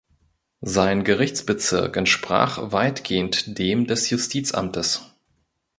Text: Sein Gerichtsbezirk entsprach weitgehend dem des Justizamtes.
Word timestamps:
Sein 0.65 1.03
Gerichtsbezirk 1.03 1.95
entsprach 1.95 2.71
weitgehend 2.71 3.59
dem 3.59 3.85
des 3.85 4.09
Justizamtes. 4.09 5.13